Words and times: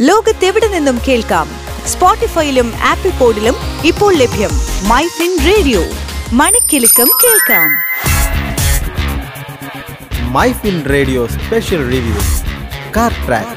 ലോകത്തെവിടെ 0.00 0.68
നിന്നും 0.68 0.98
കേൾക്കാം? 1.08 1.48
സ്പോട്ടിഫൈയിലും 1.86 2.72
ആപ്പിൾ 2.82 3.10
പോഡിലും 3.10 3.54
ഇപ്പോൾ 3.84 4.14
ലഭ്യം 4.14 4.50
മൈ 4.88 5.06
ഫിൻ 5.06 5.38
റേഡിയോ. 5.46 5.84
മണിക്കെലക്കം 6.32 7.08
കേൾക്കാം. 7.24 7.70
My 10.32 10.52
fin 10.52 10.82
radio 10.90 11.26
special 11.26 11.90
review. 11.90 12.14
Car 12.96 13.12
track. 13.26 13.50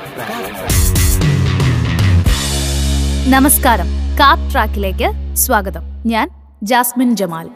നമസ്കാരം. 3.29 3.85
കാർ 4.19 4.51
ട്രാക്കിലേക്ക് 4.51 5.35
സ്വാഗതം. 5.35 5.81
ഞാൻ 6.05 6.29
ജാസ്മിൻ 6.63 7.15
ജമാൽ. 7.15 7.49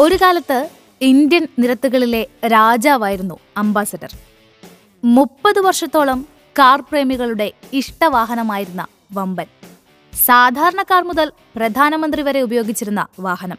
ഒരു 0.00 0.14
കാലത്ത് 0.14 0.68
ഇന്ത്യൻ 1.00 1.46
നിരത്തുകളിലെ 1.58 2.26
രാജാവായിരുന്നു 2.46 3.38
അംബാസഡർ. 3.56 4.12
മുപ്പത് 5.04 5.60
വർഷത്തോളം 5.60 6.26
കാർ 6.58 6.80
പ്രേമികളുടെ 6.80 7.52
ഇഷ്ടവാഹനമായിരുന്ന 7.72 8.86
വമ്പൻ. 9.12 9.46
സാധാരണക്കാർ 10.24 11.02
മുതൽ 11.02 11.32
പ്രധാനമന്ത്രി 11.56 12.22
വരെ 12.22 12.40
ഉപയോഗിച്ചിരുന്ന 12.40 13.06
വാഹനം. 13.20 13.58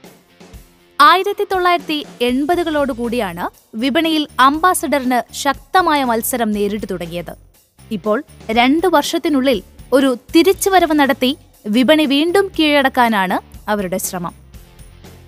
ആയിരത്തി 1.02 1.48
തൊള്ളായിരത്തി 1.52 2.06
എൺപതുകളോടുകൂടിയാണ് 2.22 3.50
വിപണിയിൽ 3.76 4.28
അംബാസഡറിന് 4.40 5.34
ശക്തമായ 5.34 6.04
മത്സരം 6.04 6.52
നേരിട്ടു 6.52 6.86
തുടങ്ങിയത്. 6.86 7.34
ഇപ്പോൾ 7.92 8.24
രണ്ടു 8.50 8.88
വർഷത്തിനുള്ളിൽ 8.88 9.64
ഒരു 9.94 10.18
തിരിച്ചുവരവ് 10.36 10.94
നടത്തി 10.94 11.38
വിപണി 11.68 12.06
വീണ്ടും 12.06 12.52
കീഴടക്കാനാണ് 12.60 13.70
അവരുടെ 13.70 13.98
ശ്രമം. 13.98 14.34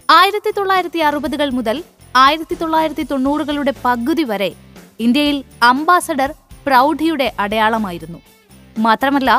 ആയിരത്തി 0.10 0.52
തൊള്ളായിരത്തി 0.52 1.00
അറുപതുകൾ 1.00 1.50
മുതൽ 1.50 1.84
ആയിരത്തി 2.22 2.56
തൊള്ളായിരത്തി 2.62 3.04
തൊണ്ണൂറുകളുടെ 3.12 3.74
പകുതി 3.86 4.24
വരെ 4.24 4.50
ഇന്ത്യയിൽ 5.06 5.38
അംബാസഡർ 5.64 6.30
പ്രൗഢിയുടെ 6.66 7.28
അടയാളമായിരുന്നു. 7.44 8.20
മാത്രമല്ല 8.86 9.30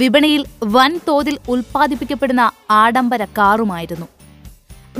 വിപണിയിൽ 0.00 0.42
വൻതോതിൽ 0.74 1.38
ഉൽപ്പാദിപ്പിക്കപ്പെടുന്ന 1.52 2.44
ആഡംബര 2.70 3.24
കാറുമായിരുന്നു. 3.38 4.06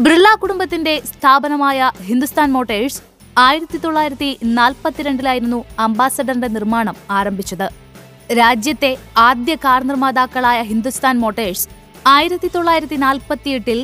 ബിർള 0.04 0.26
കുടുംബത്തിന്റെ 0.42 0.94
സ്ഥാപനമായ 1.10 1.92
ഹിന്ദുസ്ഥാൻ 2.08 2.48
മോട്ടേഴ്സ് 2.56 3.00
ആയിരത്തി 3.46 3.78
തൊള്ളായിരത്തി 3.78 4.30
നാൽപ്പത്തിരണ്ടിലായിരുന്നു 4.58 5.64
അംബാസഡറിന്റെ 5.86 6.48
നിർമ്മാണം 6.56 6.96
ആരംഭിച്ചത്. 7.18 7.68
രാജ്യത്തെ 8.40 8.90
ആദ്യ 9.26 9.54
കാർ 9.64 9.82
നിർമ്മാതാക്കളായ 9.90 10.58
ഹിന്ദുസ്ഥാൻ 10.70 11.16
മോട്ടേഴ്സ് 11.24 11.68
ആയിരത്തി 12.14 12.48
തൊള്ളായിരത്തി 12.54 12.96
നാൽപ്പത്തിയെട്ടിൽ 13.04 13.78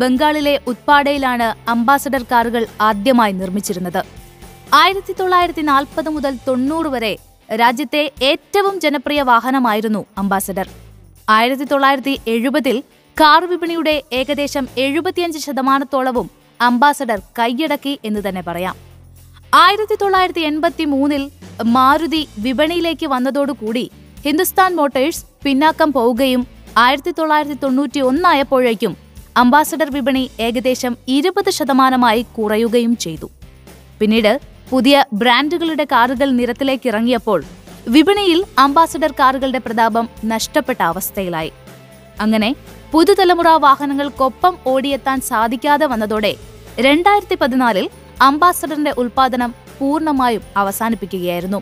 ബംഗാളിലെ 0.00 0.54
ഉത്പാടയിലാണ് 0.70 1.48
അംബാസഡർ 1.74 2.22
കാറുകൾ 2.30 2.62
ആദ്യമായി 2.88 3.34
നിർമ്മിച്ചിരുന്നത്. 3.40 4.00
ആയിരത്തി 4.80 5.12
തൊള്ളായിരത്തി 5.20 5.62
നാൽപ്പത് 5.70 6.08
മുതൽ 6.16 6.34
തൊണ്ണൂറ് 6.48 6.90
വരെ 6.94 7.12
രാജ്യത്തെ 7.62 8.02
ഏറ്റവും 8.30 8.74
ജനപ്രിയ 8.84 9.20
വാഹനമായിരുന്നു 9.30 10.02
അംബാസഡർ. 10.22 10.66
ആയിരത്തി 11.36 11.66
തൊള്ളായിരത്തി 11.72 12.14
എഴുപതിൽ 12.34 12.76
കാർ 13.16 13.42
വിപണിയുടെ 13.52 13.96
ഏകദേശം 14.20 14.66
എഴുപത്തിയഞ്ച് 14.84 15.40
ശതമാനത്തോളവും 15.46 16.28
അംബാസഡർ 16.68 17.18
കൈയടക്കി 17.38 17.94
എന്ന് 18.08 18.20
തന്നെ 18.28 18.42
പറയാം. 18.48 18.76
ആയിരത്തി 19.64 19.96
തൊള്ളായിരത്തി 20.02 20.42
എൺപത്തി 20.50 20.84
മൂന്നിൽ 20.94 21.22
മാരുതി 21.76 22.22
വിപണിയിലേക്ക് 22.44 23.06
വന്നതോടുകൂടി 23.14 23.84
ഹിന്ദുസ്ഥാൻ 24.24 24.70
മോട്ടേഴ്സ് 24.78 25.24
പിന്നാക്കം 25.44 25.90
പോവുകയും 25.96 26.42
ആയിരത്തി 26.76 27.10
തൊള്ളായിരത്തി 27.10 27.54
തൊണ്ണൂറ്റി 27.62 28.00
ഒന്നായപ്പോഴേക്കും 28.00 28.96
അംബാസഡർ 29.36 29.90
വിപണി 29.94 30.30
ഏകദേശം 30.40 30.96
ഇരുപത് 31.08 31.50
ശതമാനമായി 31.50 32.26
കുറയുകയും 32.38 32.96
ചെയ്തു. 32.96 33.30
പിന്നീട് 34.00 34.40
പുതിയ 34.70 35.04
ബ്രാൻഡുകളുടെ 35.12 35.84
കാറുകൾ 35.84 36.30
നിരത്തിലേക്ക് 36.30 36.88
ഇറങ്ങിയപ്പോൾ 36.88 37.44
വിപണിയിൽ 37.88 38.44
അംബാസഡർ 38.58 39.12
കാറുകളുടെ 39.20 39.58
പ്രതാപം 39.58 40.08
നഷ്ടപ്പെട്ട 40.24 40.82
അവസ്ഥയിലായി. 40.82 41.52
അങ്ങനെ 42.20 42.54
പുതുതലമുറ 42.92 43.48
വാഹനങ്ങൾക്കൊപ്പം 43.48 44.56
ഓടിയെത്താൻ 44.66 45.20
സാധിക്കാതെ 45.20 45.86
വന്നതോടെ 45.86 46.34
രണ്ടായിരത്തി 46.78 47.34
പതിനാലിൽ 47.34 47.90
അംബാസഡറിന്റെ 48.20 48.94
ഉൽപാദനം 48.98 49.54
പൂർണമായും 49.78 50.42
അവസാനിപ്പിക്കുകയായിരുന്നു. 50.56 51.60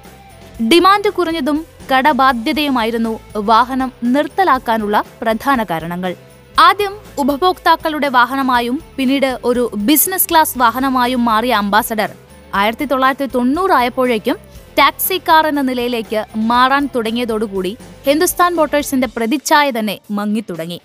ഡിമാൻഡ് 0.71 1.11
കുറഞ്ഞതും 1.11 1.67
കടബാധ്യതയുമായിരുന്നു 1.93 3.21
വാഹനം 3.37 3.93
നിർത്തലാക്കാനുള്ള 4.05 5.05
പ്രധാന 5.23 5.63
കാരണങ്ങൾ. 5.63 6.15
ആദ്യം 6.59 6.95
ഉപഭോക്താക്കളുടെ 7.19 8.09
വാഹനമായും 8.09 8.83
പിന്നീട് 8.97 9.39
ഒരു 9.45 9.71
ബിസിനസ് 9.75 10.29
ക്ലാസ് 10.31 10.59
വാഹനമായും 10.59 11.25
മാറിയ 11.25 11.53
അംബാസഡർ 11.53 12.11
ആയിരത്തി 12.55 12.85
തൊള്ളായിരത്തി 12.85 13.27
തൊണ്ണൂറായപ്പോഴേക്കും 13.35 14.37
ടാക്സി 14.79 15.19
കാർ 15.19 15.47
എന്ന 15.47 15.61
നിലയിലേക്ക് 15.61 16.25
മാറാൻ 16.37 16.89
തുടങ്ങിയതോടുകൂടി 16.95 17.77
ഹിന്ദുസ്ഥാൻ 18.07 18.55
മോട്ടോഴ്സിന്റെ 18.55 19.09
പ്രതിച്ഛായ 19.17 19.71
തന്നെ 19.71 19.99
മങ്ങിത്തുടങ്ങി. 20.11 20.81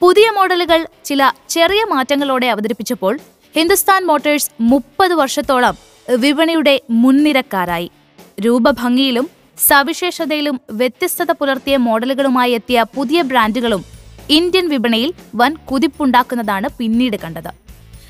പുതിയ 0.00 0.30
മോഡലുകൾ 0.30 0.86
ചില 1.04 1.30
ചെറിയ 1.48 1.84
മാറ്റങ്ങളോടെ 1.84 2.46
അവതരിപ്പിച്ചപ്പോൾ 2.46 3.18
ഹിന്ദുസ്ഥാൻ 3.56 4.06
മോട്ടോഴ്സ് 4.06 4.50
മുപ്പത് 4.60 5.14
വർഷത്തോളം 5.14 5.76
വിപണിയുടെ 6.18 6.80
മുൻനിരക്കാരായി. 6.90 7.90
രൂപഭംഗിയിലും 8.40 9.41
സവിശേഷതയിലും 9.68 10.60
വ്യത്യസ്തത 10.70 11.30
പുലർത്തിയ 11.40 11.76
മോഡലുകളുമായി 11.86 12.52
എത്തിയ 12.58 12.84
പുതിയ 12.96 13.22
ബ്രാൻഡുകളും 13.30 13.82
ഇന്ത്യൻ 14.30 14.68
വിപണിയിൽ 14.68 15.10
വൻ 15.36 15.52
കുതിപ്പുണ്ടാക്കുന്നതാണ് 15.70 16.68
പിന്നീട് 16.78 17.16
കണ്ടത്. 17.24 17.50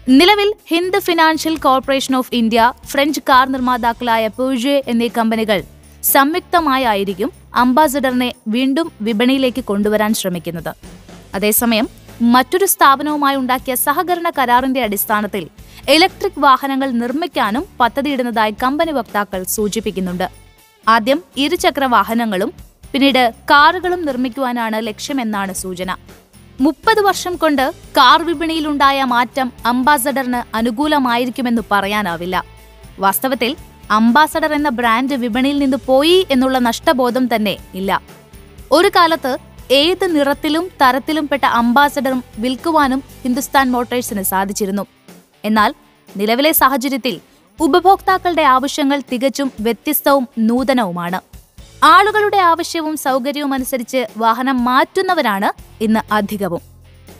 നിലവിൽ 0.09 0.49
Hind 0.71 1.01
financial 1.07 1.57
corporation 1.57 2.17
of 2.17 2.35
India 2.35 2.73
French 2.91 3.21
car 3.29 3.45
നിർമ്മാതാക്കളായ 3.55 4.27
Peugeot 4.39 4.77
എന്നീ 4.89 5.09
കമ്പനികൾ 5.19 5.63
സംയുക്തമായായിരിക്കും 6.05 7.31
അംബാസഡറിനെ 7.55 8.31
വീണ്ടും 8.49 8.93
വിപണിയിലേക്ക് 9.01 9.65
കൊണ്ടുവരാൻ 9.65 10.15
ശ്രമിക്കുന്നത്. 10.15 10.73
അതേസമയം 11.35 11.89
മറ്റൊരു 12.35 12.65
സ്ഥാപനവുമായി 12.65 13.37
ഉണ്ടാക്കിയ 13.37 13.75
സഹകരണ 13.87 14.31
കരാറിന്റെ 14.31 14.81
അടിസ്ഥാനത്തിൽ 14.83 15.45
ഇലക്ട്രിക് 15.95 16.41
വാഹനങ്ങൾ 16.47 16.91
നിർമ്മിക്കാനും 17.03 17.65
പദ്ധതിയിടുന്നതായി 17.81 18.55
കമ്പനി 18.63 18.93
വക്താക്കൾ 18.93 19.43
സൂചിപ്പിക്കുന്നുണ്ട്. 19.57 20.42
ആദ്യം 20.89 21.23
ഇരുചക്ര 21.37 21.85
വാഹനങ്ങളും 21.85 22.53
പിന്നീട് 22.93 23.35
കാറുകളും 23.51 24.05
നിർമ്മിക്കുവാനാണ് 24.05 24.87
ലക്ഷ്യമെന്നാണ് 24.87 25.53
സൂചന. 25.53 25.97
മുപ്പത് 26.61 27.01
വർഷം 27.01 27.37
കൊണ്ട് 27.37 27.73
കാർ 27.97 28.23
വിപണിയിലുണ്ടായ 28.23 29.05
മാറ്റം 29.05 29.53
അംബാസഡറിന് 29.67 30.57
അനുകൂലമായിരിക്കുമെന്ന് 30.57 31.63
പറയാനാവില്ല. 31.71 32.45
വാസ്തവത്തിൽ 32.99 33.57
അംബാസഡർ 33.91 34.53
എന്ന 34.55 34.69
ബ്രാൻഡ് 34.69 35.15
വിപണിയിൽ 35.15 35.59
നിന്ന് 35.59 35.77
പോയി 35.87 36.27
എന്നുള്ള 36.31 36.59
നഷ്ടബോധം 36.59 37.35
തന്നെ 37.35 37.57
ഇല്ല. 37.75 38.01
ഒരു 38.73 38.91
കാലത്ത് 38.97 39.39
ഏത് 39.71 40.17
നിറത്തിലും 40.17 40.69
തരത്തിലും 40.83 41.29
പെട്ട 41.29 41.45
അംബാസഡറും 41.45 42.25
വിൽക്കുവാനും 42.39 43.03
ഹിന്ദുസ്ഥാൻ 43.25 43.71
മോട്ടോഴ്സിന് 43.73 44.23
സാധിച്ചിരുന്നു. 44.23 44.87
എന്നാൽ 45.45 45.75
നിലവിലെ 46.17 46.53
സാഹചര്യത്തിൽ 46.53 47.21
ഉപഭോക്താക്കളുടെ 47.61 48.43
ആവശ്യങ്ങൾ 48.43 49.03
തികച്ചും 49.13 49.53
വ്യത്യസ്തവും 49.61 50.29
നൂതനവുമാണ്. 50.39 51.21
ആളുകളുടെ 51.85 52.37
ആവശ്യവും 52.37 52.97
സൗകര്യവും 52.97 53.55
അനുസരിച്ച് 53.55 54.07
വാഹനം 54.17 54.65
മാറ്റുന്നവരാണ് 54.65 55.49
ഇന്ന് 55.85 56.01
അധികവും. 56.13 56.61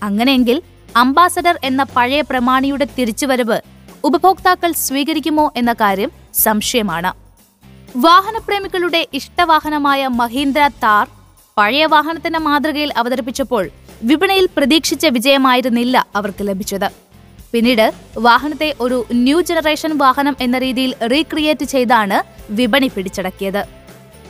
അങ്ങനെയെങ്കിൽ 0.03 0.63
അംബാസഡർ 0.97 1.59
എന്ന 1.65 1.83
പഴയ 1.83 2.21
പ്രമാണിയുടെ 2.21 2.87
തിരിച്ചുവരവ് 2.99 3.61
ഉപഭോക്താക്കൾ 4.05 4.73
സ്വീകരിക്കുമോ 4.73 5.53
എന്ന 5.57 5.73
കാര്യം 5.73 6.11
സംശയമാണ്. 6.35 7.13
വാഹനപ്രേമികളുടെ 7.97 9.07
ഇഷ്ടവാഹനമായ 9.13 10.07
മഹീന്ദ്ര 10.07 10.71
താർ 10.83 11.09
പഴയ 11.59 11.87
വാഹനത്തിന്റെ 11.87 12.39
മാതൃകയിൽ 12.39 12.93
അവതരിപ്പിച്ചപ്പോൾ 12.97 13.71
വിപണിയിൽ 14.03 14.49
പ്രതീക്ഷിച്ച 14.57 15.07
വിജയമായിരുന്നില്ല 15.07 16.07
അവർക്ക് 16.17 16.49
ലഭിച്ചത്. 16.49 17.12
പിന്നീട് 17.53 17.87
വാഹനത്തെ 18.19 18.75
ഒരു 18.81 18.99
ന്യൂ 19.13 19.41
ജനറേഷൻ 19.41 19.99
വാഹനം 19.99 20.37
എന്ന 20.41 20.59
രീതിയിൽ 20.59 20.93
റീക്രിയേറ്റ് 21.13 21.65
ചെയ്താണ് 21.65 22.19
വിപണി 22.51 22.89
പിടിച്ചടക്കിയത്. 22.95 23.63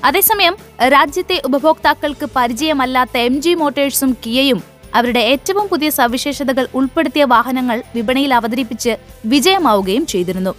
അതേസമയം 0.05 0.55
രാജ്യത്തെ 0.95 1.37
ഉപഭോക്താക്കൾക്ക് 1.45 2.27
പരിചയമല്ലാത്ത 2.37 3.17
എം 3.29 3.35
ജി 3.41 3.53
മോട്ടേഴ്സും 3.55 4.17
കിയയും 4.27 4.61
അവരുടെ 4.95 5.21
ഏറ്റവും 5.21 5.67
പുതിയ 5.69 5.91
സവിശേഷതകൾ 5.91 6.65
ഉൾപ്പെടുത്തിയ 6.75 7.25
വാഹനങ്ങൾ 7.25 7.83
വിപണിയിൽ 7.95 8.35
അവതരിപ്പിച്ച് 8.35 8.97
വിജയമാവുകയും 9.27 10.07
ചെയ്തിരുന്നു. 10.07 10.55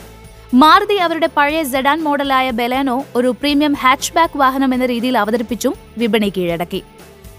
മാരുതി 0.53 0.95
അവരുടെ 1.05 1.29
പഴയ 1.37 1.63
സെഡാൻ 1.63 1.99
മോഡലായ 2.03 2.47
ബെലാനോ 2.51 2.97
ഒരു 3.15 3.29
പ്രീമിയം 3.41 3.73
ഹാച്ച്ബാക്ക് 3.83 4.39
വാഹനം 4.39 4.73
എന്ന 4.73 4.85
രീതിയിൽ 4.85 5.17
അവതരിപ്പിച്ചും 5.17 5.73
വിപണി 5.97 6.29
കീഴടക്കി. 6.37 6.81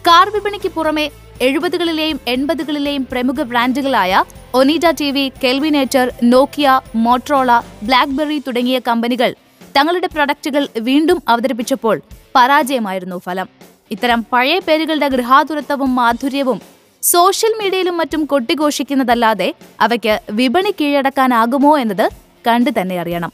കാർ 0.06 0.28
വിപണിക്ക് 0.34 0.68
പുറമെ 0.68 1.06
എഴുപതുകളിലെയും 1.42 2.20
എൺപതുകളിലെയും 2.28 3.04
പ്രമുഖ 3.12 3.42
ബ്രാൻഡുകളായ 3.42 4.24
Onida 4.58 4.86
T 4.98 5.06
V 5.14 5.22
Kelvinator 5.42 6.06
Nokia 6.32 6.80
Motorola 7.04 7.50
BlackBerry 7.82 8.38
തുടങ്ങിയ 8.38 8.78
കമ്പനികൾ 8.88 9.30
തങ്ങളുടെ 9.76 10.08
പ്രൊഡക്റ്റുകൾ 10.12 10.68
വീണ്ടും 10.88 11.22
അവതരിപ്പിച്ചപ്പോൾ 11.28 11.96
പരാജയമായിരുന്നു 12.36 13.16
ഫലം. 13.24 13.48
ഇത്തരം 13.90 14.20
പഴയ 14.32 14.58
പേരുകളുടെ 14.58 15.08
ഗൃഹാതുരത്വവും 15.08 15.94
മാധുര്യവും 15.94 16.60
സോഷ്യൽ 17.02 17.52
മീഡിയയിലും 17.62 17.96
മറ്റും 17.96 18.24
കൊട്ടിഘോഷിക്കുന്നതല്ലാതെ 18.26 19.48
അവയ്ക്ക് 19.80 20.20
വിപണി 20.30 20.74
കീഴടക്കാനാകുമോ 20.80 21.78
എന്നത് 21.78 22.06
കണ്ടു 22.48 22.70
തന്നെ 22.80 22.98
അറിയണം. 23.00 23.32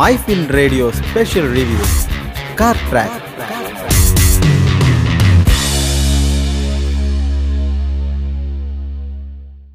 My fin 0.00 0.42
radio 0.58 0.90
special 0.90 1.46
review. 1.58 1.82
Car 2.60 2.76
track. 2.90 3.20